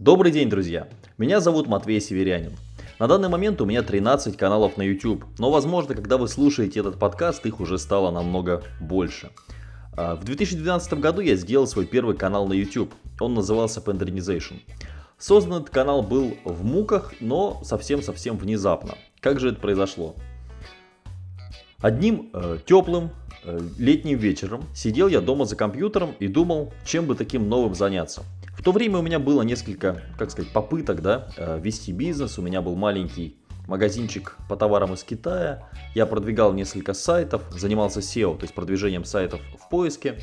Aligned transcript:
Добрый 0.00 0.32
день, 0.32 0.48
друзья! 0.48 0.88
Меня 1.18 1.40
зовут 1.40 1.66
Матвей 1.66 2.00
Северянин. 2.00 2.56
На 2.98 3.06
данный 3.06 3.28
момент 3.28 3.60
у 3.60 3.66
меня 3.66 3.82
13 3.82 4.34
каналов 4.34 4.78
на 4.78 4.82
YouTube, 4.82 5.26
но 5.36 5.50
возможно, 5.50 5.94
когда 5.94 6.16
вы 6.16 6.26
слушаете 6.26 6.80
этот 6.80 6.98
подкаст, 6.98 7.44
их 7.44 7.60
уже 7.60 7.78
стало 7.78 8.10
намного 8.10 8.62
больше. 8.80 9.28
А, 9.94 10.16
в 10.16 10.24
2012 10.24 10.94
году 10.94 11.20
я 11.20 11.36
сделал 11.36 11.66
свой 11.66 11.84
первый 11.84 12.16
канал 12.16 12.48
на 12.48 12.54
YouTube. 12.54 12.94
Он 13.20 13.34
назывался 13.34 13.80
Pendernization. 13.80 14.62
Создан 15.18 15.60
этот 15.60 15.68
канал 15.68 16.02
был 16.02 16.34
в 16.46 16.64
муках, 16.64 17.12
но 17.20 17.60
совсем-совсем 17.62 18.38
внезапно. 18.38 18.94
Как 19.20 19.38
же 19.38 19.50
это 19.50 19.60
произошло? 19.60 20.16
Одним 21.82 22.30
э, 22.32 22.56
теплым 22.64 23.10
э, 23.44 23.60
летним 23.76 24.16
вечером 24.16 24.64
сидел 24.74 25.08
я 25.08 25.20
дома 25.20 25.44
за 25.44 25.56
компьютером 25.56 26.14
и 26.20 26.26
думал, 26.26 26.72
чем 26.86 27.04
бы 27.04 27.14
таким 27.14 27.50
новым 27.50 27.74
заняться. 27.74 28.22
В 28.60 28.62
то 28.62 28.72
время 28.72 28.98
у 28.98 29.02
меня 29.02 29.18
было 29.18 29.40
несколько, 29.40 30.02
как 30.18 30.30
сказать, 30.30 30.52
попыток 30.52 31.00
да, 31.00 31.28
э, 31.38 31.58
вести 31.58 31.92
бизнес. 31.92 32.38
У 32.38 32.42
меня 32.42 32.60
был 32.60 32.76
маленький 32.76 33.38
магазинчик 33.66 34.36
по 34.50 34.56
товарам 34.56 34.92
из 34.92 35.02
Китая. 35.02 35.66
Я 35.94 36.04
продвигал 36.04 36.52
несколько 36.52 36.92
сайтов, 36.92 37.42
занимался 37.52 38.00
SEO, 38.00 38.36
то 38.36 38.42
есть 38.42 38.52
продвижением 38.52 39.06
сайтов 39.06 39.40
в 39.58 39.70
поиске. 39.70 40.18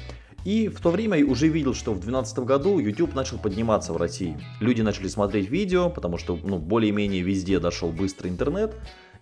И 0.45 0.67
в 0.67 0.79
то 0.81 0.91
время 0.91 1.25
уже 1.25 1.47
видел, 1.47 1.73
что 1.73 1.93
в 1.93 1.99
2012 1.99 2.39
году 2.45 2.77
YouTube 2.77 3.15
начал 3.15 3.39
подниматься 3.39 3.91
в 3.91 3.97
России. 3.97 4.37
Люди 4.59 4.83
начали 4.83 5.07
смотреть 5.07 5.49
видео, 5.49 5.89
потому 5.89 6.19
что 6.19 6.37
ну, 6.37 6.59
более-менее 6.59 7.23
везде 7.23 7.59
дошел 7.59 7.89
быстрый 7.89 8.27
интернет. 8.27 8.75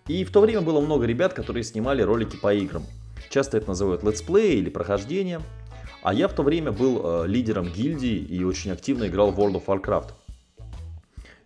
И 0.08 0.24
в 0.24 0.30
то 0.30 0.42
время 0.42 0.60
было 0.60 0.82
много 0.82 1.06
ребят, 1.06 1.32
которые 1.32 1.64
снимали 1.64 2.02
ролики 2.02 2.36
по 2.36 2.52
играм. 2.52 2.84
Часто 3.30 3.56
это 3.56 3.68
называют 3.68 4.04
летсплей 4.04 4.58
или 4.58 4.68
прохождение. 4.68 5.40
А 6.06 6.14
я 6.14 6.28
в 6.28 6.34
то 6.34 6.44
время 6.44 6.70
был 6.70 7.00
э, 7.02 7.26
лидером 7.26 7.66
гильдии 7.66 8.16
и 8.16 8.44
очень 8.44 8.70
активно 8.70 9.08
играл 9.08 9.32
в 9.32 9.40
World 9.40 9.60
of 9.60 9.64
Warcraft. 9.66 10.10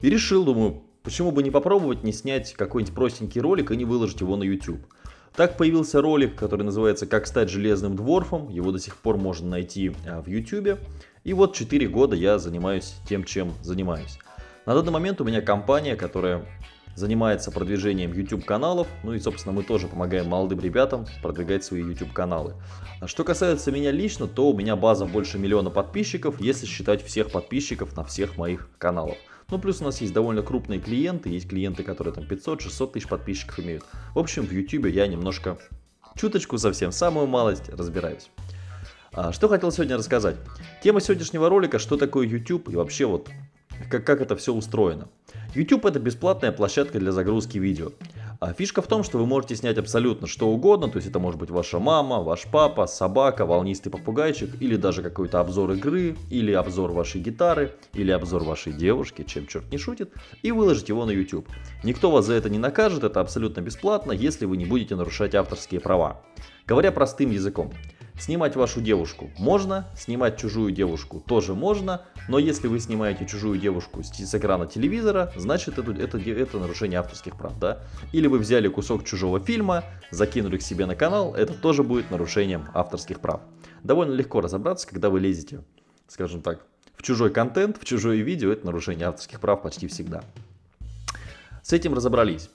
И 0.01 0.11
решил, 0.11 0.45
думаю, 0.45 0.83
почему 1.03 1.31
бы 1.31 1.43
не 1.43 1.51
попробовать 1.51 2.05
не 2.05 2.13
снять 2.13 2.53
какой-нибудь 2.53 2.95
простенький 2.95 3.41
ролик 3.41 3.71
и 3.71 3.77
не 3.79 3.87
выложить 3.87 4.21
его 4.21 4.37
на 4.37 4.43
YouTube. 4.43 4.81
Так 5.35 5.57
появился 5.57 6.03
ролик, 6.03 6.35
который 6.37 6.65
называется 6.65 7.07
«Как 7.07 7.27
стать 7.27 7.49
железным 7.49 7.97
дворфом». 7.97 8.51
Его 8.51 8.71
до 8.71 8.79
сих 8.79 8.99
пор 8.99 9.17
можно 9.17 9.49
найти 9.49 9.93
а, 10.07 10.21
в 10.21 10.29
YouTube. 10.29 10.79
И 11.25 11.33
вот 11.33 11.55
4 11.55 11.89
года 11.89 12.15
я 12.15 12.39
занимаюсь 12.39 12.97
тем, 13.09 13.25
чем 13.25 13.55
занимаюсь. 13.63 14.19
На 14.67 14.75
данный 14.75 14.93
момент 14.93 15.23
у 15.23 15.25
меня 15.25 15.41
компания, 15.41 15.97
которая 15.97 16.45
занимается 16.95 17.51
продвижением 17.51 18.13
YouTube 18.13 18.45
каналов. 18.45 18.89
Ну 19.03 19.15
и, 19.15 19.21
собственно, 19.21 19.55
мы 19.55 19.63
тоже 19.63 19.89
помогаем 19.89 20.29
молодым 20.29 20.61
ребятам 20.61 21.07
продвигать 21.23 21.65
свои 21.65 21.83
YouTube 21.83 22.13
каналы. 22.13 22.55
Что 23.07 23.25
касается 23.25 23.73
меня 23.73 23.91
лично, 23.91 24.27
то 24.27 24.51
у 24.51 24.57
меня 24.57 24.77
база 24.77 25.07
больше 25.07 25.39
миллиона 25.39 25.71
подписчиков, 25.71 26.41
если 26.41 26.67
считать 26.67 27.05
всех 27.05 27.31
подписчиков 27.31 27.97
на 27.97 28.05
всех 28.05 28.37
моих 28.37 28.69
каналах. 28.79 29.17
Ну, 29.51 29.59
плюс 29.59 29.81
у 29.81 29.85
нас 29.85 30.01
есть 30.01 30.13
довольно 30.13 30.43
крупные 30.43 30.79
клиенты, 30.79 31.29
есть 31.29 31.49
клиенты, 31.49 31.83
которые 31.83 32.15
там 32.15 32.25
500-600 32.25 32.93
тысяч 32.93 33.09
подписчиков 33.09 33.59
имеют. 33.59 33.85
В 34.15 34.19
общем, 34.19 34.47
в 34.47 34.53
YouTube 34.53 34.87
я 34.87 35.09
немножко, 35.09 35.59
чуточку 36.17 36.57
совсем, 36.57 36.93
самую 36.93 37.27
малость 37.27 37.69
разбираюсь. 37.71 38.31
А, 39.13 39.33
что 39.33 39.49
хотел 39.49 39.73
сегодня 39.73 39.97
рассказать? 39.97 40.37
Тема 40.85 41.01
сегодняшнего 41.01 41.49
ролика, 41.49 41.81
что 41.81 41.97
такое 41.97 42.29
YouTube 42.29 42.69
и 42.69 42.77
вообще 42.77 43.07
вот 43.07 43.29
как, 43.91 44.05
как 44.05 44.21
это 44.21 44.37
все 44.37 44.55
устроено. 44.55 45.09
YouTube 45.55 45.85
это 45.85 45.99
бесплатная 45.99 46.53
площадка 46.53 46.99
для 46.99 47.13
загрузки 47.13 47.59
видео. 47.59 47.91
А 48.39 48.55
фишка 48.55 48.81
в 48.81 48.87
том, 48.87 49.03
что 49.03 49.19
вы 49.19 49.27
можете 49.27 49.55
снять 49.55 49.77
абсолютно 49.77 50.27
что 50.27 50.49
угодно, 50.49 50.89
то 50.89 50.97
есть 50.97 51.09
это 51.09 51.19
может 51.19 51.39
быть 51.39 51.51
ваша 51.51 51.79
мама, 51.79 52.23
ваш 52.23 52.47
папа, 52.51 52.87
собака, 52.87 53.45
волнистый 53.45 53.93
попугайчик, 53.93 54.51
или 54.63 54.77
даже 54.77 55.03
какой-то 55.03 55.41
обзор 55.41 55.73
игры, 55.73 56.17
или 56.31 56.53
обзор 56.53 56.93
вашей 56.93 57.21
гитары, 57.21 57.73
или 57.93 58.11
обзор 58.11 58.45
вашей 58.45 58.73
девушки, 58.73 59.25
чем 59.25 59.47
черт 59.47 59.71
не 59.71 59.77
шутит, 59.77 60.13
и 60.43 60.53
выложить 60.53 60.89
его 60.89 61.05
на 61.05 61.11
YouTube. 61.11 61.47
Никто 61.85 62.11
вас 62.11 62.25
за 62.25 62.35
это 62.35 62.49
не 62.49 62.59
накажет, 62.59 63.05
это 63.05 63.21
абсолютно 63.21 63.61
бесплатно, 63.61 64.13
если 64.13 64.47
вы 64.47 64.57
не 64.57 64.65
будете 64.65 64.97
нарушать 64.97 65.35
авторские 65.35 65.81
права. 65.81 66.23
Говоря 66.67 66.93
простым 66.93 67.33
языком, 67.33 67.73
Снимать 68.21 68.55
вашу 68.55 68.83
девушку 68.83 69.31
можно, 69.39 69.87
снимать 69.97 70.37
чужую 70.37 70.73
девушку 70.73 71.21
тоже 71.27 71.55
можно, 71.55 72.03
но 72.29 72.39
если 72.39 72.69
вы 72.69 72.79
снимаете 72.79 73.25
чужую 73.25 73.59
девушку 73.59 74.03
с 74.03 74.35
экрана 74.35 74.67
телевизора, 74.67 75.33
значит 75.37 75.79
это, 75.79 75.91
это, 75.93 76.19
это 76.19 76.59
нарушение 76.59 77.01
авторских 77.01 77.39
прав, 77.39 77.59
да? 77.59 77.79
Или 78.13 78.27
вы 78.27 78.39
взяли 78.39 78.69
кусок 78.69 79.05
чужого 79.05 79.41
фильма, 79.41 79.85
закинули 80.11 80.59
к 80.59 80.63
себе 80.63 80.85
на 80.85 80.95
канал, 80.95 81.35
это 81.35 81.55
тоже 81.55 81.83
будет 81.83 82.11
нарушением 82.11 82.69
авторских 82.75 83.21
прав. 83.21 83.41
Довольно 83.85 84.13
легко 84.13 84.43
разобраться, 84.43 84.87
когда 84.87 85.09
вы 85.09 85.19
лезете, 85.19 85.65
скажем 86.07 86.43
так, 86.43 86.67
в 86.97 87.03
чужой 87.03 87.31
контент, 87.31 87.79
в 87.81 87.87
чужое 87.87 88.19
видео, 88.19 88.53
это 88.53 88.67
нарушение 88.67 89.07
авторских 89.07 89.41
прав 89.41 89.63
почти 89.63 89.89
всегда. 89.89 90.23
С 91.63 91.73
этим 91.73 91.95
разобрались. 91.95 92.51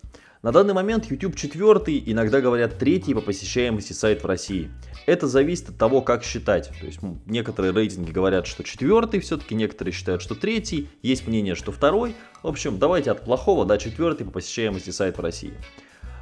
На 0.46 0.52
данный 0.52 0.76
момент 0.76 1.10
YouTube 1.10 1.36
четвертый, 1.36 2.04
иногда 2.06 2.40
говорят 2.40 2.78
третий 2.78 3.16
по 3.16 3.22
посещаемости 3.22 3.94
сайт 3.94 4.22
в 4.22 4.28
России. 4.28 4.70
Это 5.08 5.28
зависит 5.28 5.70
от 5.70 5.78
того, 5.80 6.04
как 6.04 6.24
считать. 6.24 6.70
То 6.80 6.86
есть 6.86 7.00
некоторые 7.26 7.74
рейтинги 7.74 8.12
говорят, 8.12 8.46
что 8.46 8.64
четвертый 8.64 9.22
все-таки, 9.22 9.56
некоторые 9.56 9.92
считают, 9.92 10.22
что 10.22 10.36
третий, 10.36 10.88
есть 11.02 11.26
мнение, 11.26 11.56
что 11.56 11.72
второй. 11.72 12.14
В 12.44 12.48
общем, 12.48 12.78
давайте 12.78 13.10
от 13.10 13.26
плохого 13.26 13.66
до 13.66 13.80
четвертый 13.80 14.26
по 14.26 14.34
посещаемости 14.34 14.92
сайт 14.92 15.18
в 15.18 15.22
России. 15.22 15.56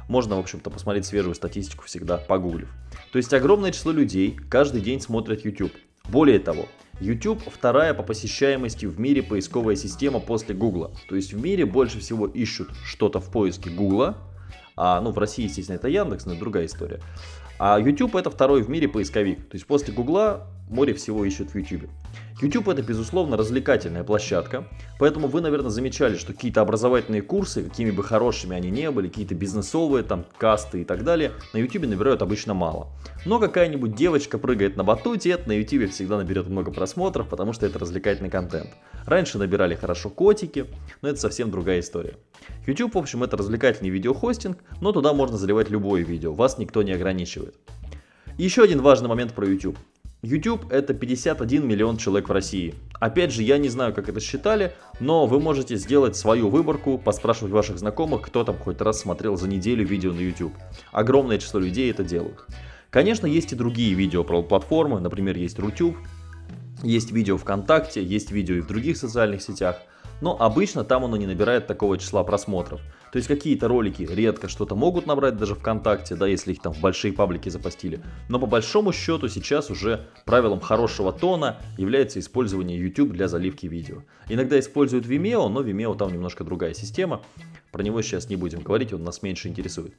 Можно, 0.08 0.36
в 0.36 0.38
общем-то, 0.38 0.70
посмотреть 0.70 1.04
свежую 1.04 1.34
статистику 1.34 1.84
всегда, 1.84 2.16
погуглив. 2.16 2.72
То 3.12 3.18
есть 3.18 3.34
огромное 3.34 3.72
число 3.72 3.92
людей 3.92 4.38
каждый 4.48 4.80
день 4.80 5.02
смотрят 5.02 5.44
YouTube. 5.44 5.74
Более 6.08 6.38
того, 6.38 6.66
YouTube 7.00 7.42
вторая 7.50 7.94
по 7.94 8.02
посещаемости 8.02 8.86
в 8.86 9.00
мире 9.00 9.22
поисковая 9.22 9.76
система 9.76 10.20
после 10.20 10.54
Google. 10.54 10.92
То 11.08 11.16
есть 11.16 11.32
в 11.32 11.40
мире 11.40 11.64
больше 11.66 11.98
всего 11.98 12.26
ищут 12.26 12.70
что-то 12.84 13.20
в 13.20 13.30
поиске 13.30 13.70
Google, 13.70 14.14
а, 14.76 15.00
ну 15.00 15.10
в 15.10 15.18
России, 15.18 15.44
естественно, 15.44 15.76
это 15.76 15.88
Яндекс, 15.88 16.26
но 16.26 16.32
это 16.32 16.40
другая 16.40 16.66
история. 16.66 17.00
А 17.58 17.78
YouTube 17.78 18.16
это 18.16 18.30
второй 18.30 18.62
в 18.62 18.68
мире 18.68 18.88
поисковик. 18.88 19.48
То 19.48 19.54
есть 19.54 19.66
после 19.66 19.94
Гугла 19.94 20.46
море 20.68 20.94
всего 20.94 21.24
ищут 21.24 21.50
в 21.50 21.56
YouTube. 21.56 21.90
YouTube 22.40 22.68
это, 22.68 22.82
безусловно, 22.82 23.36
развлекательная 23.36 24.02
площадка, 24.02 24.66
поэтому 24.98 25.28
вы, 25.28 25.40
наверное, 25.40 25.70
замечали, 25.70 26.16
что 26.16 26.32
какие-то 26.32 26.60
образовательные 26.60 27.22
курсы, 27.22 27.62
какими 27.62 27.90
бы 27.90 28.02
хорошими 28.02 28.56
они 28.56 28.70
не 28.70 28.90
были, 28.90 29.08
какие-то 29.08 29.34
бизнесовые, 29.34 30.02
там, 30.02 30.24
касты 30.36 30.82
и 30.82 30.84
так 30.84 31.04
далее, 31.04 31.32
на 31.52 31.58
YouTube 31.58 31.86
набирают 31.86 32.22
обычно 32.22 32.52
мало. 32.52 32.88
Но 33.24 33.38
какая-нибудь 33.38 33.94
девочка 33.94 34.38
прыгает 34.38 34.76
на 34.76 34.84
батуте, 34.84 35.30
это 35.30 35.48
на 35.48 35.52
YouTube 35.52 35.90
всегда 35.90 36.18
наберет 36.18 36.48
много 36.48 36.72
просмотров, 36.72 37.28
потому 37.28 37.52
что 37.52 37.66
это 37.66 37.78
развлекательный 37.78 38.30
контент. 38.30 38.70
Раньше 39.06 39.38
набирали 39.38 39.74
хорошо 39.74 40.10
котики, 40.10 40.66
но 41.02 41.08
это 41.08 41.20
совсем 41.20 41.50
другая 41.50 41.80
история. 41.80 42.14
YouTube, 42.66 42.94
в 42.94 42.98
общем, 42.98 43.22
это 43.22 43.36
развлекательный 43.36 43.90
видеохостинг, 43.90 44.58
но 44.80 44.92
туда 44.92 45.12
можно 45.12 45.36
заливать 45.36 45.70
любое 45.70 46.02
видео, 46.02 46.32
вас 46.32 46.58
никто 46.58 46.82
не 46.82 46.92
ограничивает. 46.92 47.54
еще 48.38 48.64
один 48.64 48.82
важный 48.82 49.08
момент 49.08 49.34
про 49.34 49.46
YouTube. 49.46 49.78
YouTube 50.24 50.72
это 50.72 50.94
51 50.94 51.66
миллион 51.66 51.96
человек 51.96 52.28
в 52.28 52.32
России. 52.32 52.74
Опять 53.00 53.32
же, 53.32 53.42
я 53.42 53.58
не 53.58 53.68
знаю, 53.68 53.94
как 53.94 54.08
это 54.08 54.20
считали, 54.20 54.72
но 55.00 55.26
вы 55.26 55.40
можете 55.40 55.76
сделать 55.76 56.16
свою 56.16 56.48
выборку, 56.48 56.98
поспрашивать 56.98 57.52
ваших 57.52 57.78
знакомых, 57.78 58.22
кто 58.22 58.44
там 58.44 58.56
хоть 58.58 58.80
раз 58.80 59.00
смотрел 59.00 59.36
за 59.36 59.48
неделю 59.48 59.86
видео 59.86 60.12
на 60.12 60.20
YouTube. 60.20 60.54
Огромное 60.92 61.38
число 61.38 61.60
людей 61.60 61.90
это 61.90 62.04
делают. 62.04 62.46
Конечно, 62.90 63.26
есть 63.26 63.52
и 63.52 63.56
другие 63.56 63.94
видео 63.94 64.24
платформы, 64.24 65.00
например, 65.00 65.36
есть 65.36 65.58
Рутюб, 65.58 65.96
есть 66.82 67.12
видео 67.12 67.36
ВКонтакте, 67.36 68.02
есть 68.02 68.30
видео 68.30 68.56
и 68.56 68.60
в 68.60 68.66
других 68.66 68.96
социальных 68.96 69.42
сетях– 69.42 69.80
но 70.24 70.40
обычно 70.40 70.84
там 70.84 71.04
оно 71.04 71.18
не 71.18 71.26
набирает 71.26 71.66
такого 71.66 71.98
числа 71.98 72.24
просмотров. 72.24 72.80
То 73.12 73.18
есть 73.18 73.28
какие-то 73.28 73.68
ролики 73.68 74.08
редко 74.10 74.48
что-то 74.48 74.74
могут 74.74 75.06
набрать 75.06 75.36
даже 75.36 75.54
ВКонтакте, 75.54 76.14
да, 76.14 76.26
если 76.26 76.52
их 76.52 76.62
там 76.62 76.72
в 76.72 76.80
большие 76.80 77.12
паблики 77.12 77.50
запостили. 77.50 78.00
Но 78.30 78.38
по 78.38 78.46
большому 78.46 78.90
счету 78.94 79.28
сейчас 79.28 79.70
уже 79.70 80.06
правилом 80.24 80.60
хорошего 80.60 81.12
тона 81.12 81.58
является 81.76 82.20
использование 82.20 82.80
YouTube 82.80 83.10
для 83.10 83.28
заливки 83.28 83.66
видео. 83.66 83.98
Иногда 84.30 84.58
используют 84.58 85.04
Vimeo, 85.04 85.46
но 85.48 85.60
Vimeo 85.60 85.94
там 85.94 86.10
немножко 86.10 86.42
другая 86.42 86.72
система. 86.72 87.20
Про 87.70 87.82
него 87.82 88.00
сейчас 88.00 88.30
не 88.30 88.36
будем 88.36 88.60
говорить, 88.60 88.94
он 88.94 89.04
нас 89.04 89.20
меньше 89.22 89.48
интересует. 89.48 89.92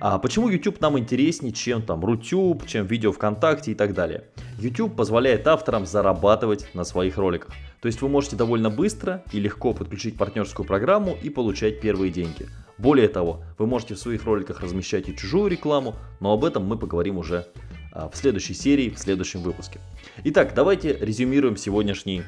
А 0.00 0.18
почему 0.18 0.48
YouTube 0.48 0.80
нам 0.80 0.98
интереснее, 0.98 1.52
чем 1.52 1.82
там 1.82 2.02
Рутюб, 2.02 2.66
чем 2.66 2.86
видео 2.86 3.12
ВКонтакте 3.12 3.72
и 3.72 3.74
так 3.74 3.92
далее? 3.92 4.24
YouTube 4.58 4.96
позволяет 4.96 5.46
авторам 5.46 5.86
зарабатывать 5.86 6.74
на 6.74 6.84
своих 6.84 7.16
роликах. 7.16 7.54
То 7.80 7.86
есть 7.86 8.02
вы 8.02 8.08
можете 8.08 8.36
довольно 8.36 8.70
быстро 8.70 9.22
и 9.32 9.38
легко 9.38 9.72
подключить 9.72 10.16
партнерскую 10.16 10.66
программу 10.66 11.16
и 11.22 11.30
получать 11.30 11.80
первые 11.80 12.10
деньги. 12.10 12.48
Более 12.76 13.08
того, 13.08 13.42
вы 13.56 13.66
можете 13.66 13.94
в 13.94 13.98
своих 13.98 14.24
роликах 14.24 14.60
размещать 14.60 15.08
и 15.08 15.16
чужую 15.16 15.48
рекламу, 15.48 15.94
но 16.20 16.32
об 16.32 16.44
этом 16.44 16.64
мы 16.64 16.76
поговорим 16.76 17.18
уже 17.18 17.46
а, 17.92 18.08
в 18.08 18.16
следующей 18.16 18.54
серии, 18.54 18.90
в 18.90 18.98
следующем 18.98 19.42
выпуске. 19.42 19.80
Итак, 20.24 20.52
давайте 20.54 20.96
резюмируем 21.00 21.56
сегодняшний 21.56 22.22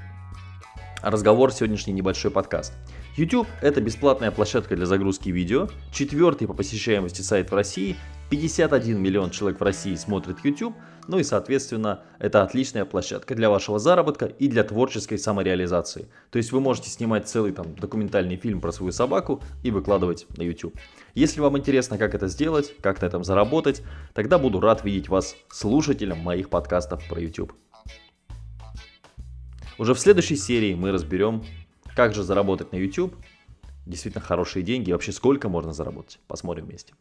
разговор, 1.03 1.53
сегодняшний 1.53 1.93
небольшой 1.93 2.31
подкаст. 2.31 2.73
YouTube– 3.17 3.49
это 3.63 3.81
бесплатная 3.81 4.31
площадка 4.31 4.77
для 4.77 4.87
загрузки 4.87 5.31
видео, 5.31 5.69
четвертый 5.93 6.47
по 6.47 6.55
посещаемости 6.55 7.23
сайт 7.23 7.51
в 7.51 7.55
России, 7.55 7.97
51 8.31 9.03
миллион 9.03 9.31
человек 9.31 9.59
в 9.59 9.65
России 9.65 9.97
смотрит 9.97 10.39
YouTube, 10.45 10.75
ну 11.09 11.19
и, 11.19 11.25
соответственно, 11.25 12.05
это 12.21 12.43
отличная 12.43 12.85
площадка 12.85 13.35
для 13.35 13.51
вашего 13.51 13.81
заработка 13.81 14.27
и 14.27 14.47
для 14.47 14.63
творческой 14.63 15.19
самореализации. 15.19 16.09
То 16.31 16.39
есть 16.39 16.53
вы 16.53 16.61
можете 16.61 16.91
снимать 16.91 17.29
целый 17.29 17.51
там 17.51 17.75
документальный 17.75 18.37
фильм 18.37 18.61
про 18.61 18.71
свою 18.71 18.93
собаку 18.93 19.43
и 19.65 19.73
выкладывать 19.73 20.27
на 20.37 20.43
YouTube. 20.43 20.79
Если 21.15 21.41
вам 21.41 21.59
интересно, 21.59 21.99
как 21.99 22.15
это 22.15 22.29
сделать, 22.29 22.73
как 22.81 23.03
на 23.03 23.07
этом 23.07 23.25
заработать, 23.25 23.83
тогда 24.15 24.39
буду 24.39 24.61
рад 24.61 24.85
видеть 24.85 25.09
вас 25.09 25.35
слушателем 25.49 26.19
моих 26.19 26.51
подкастов 26.51 27.03
про 27.09 27.21
YouTube. 27.21 27.53
Уже 29.77 29.93
в 29.93 29.99
следующей 29.99 30.37
серии 30.37 30.75
мы 30.75 30.93
разберем, 30.93 31.43
как 31.97 32.15
же 32.15 32.23
заработать 32.23 32.71
на 32.71 32.77
YouTube? 32.77 33.17
Действительно 33.87 34.23
хорошие 34.23 34.63
деньги. 34.63 34.93
Вообще 34.93 35.11
сколько 35.11 35.49
можно 35.49 35.73
заработать? 35.73 36.21
Посмотрим 36.29 36.67
вместе. 36.67 36.95